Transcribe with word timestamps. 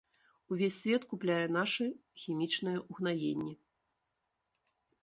Увесь 0.53 0.77
свет 0.85 1.03
купляе 1.11 1.43
нашы 1.57 1.87
хімічныя 2.23 2.83
ўгнаенні. 2.89 3.53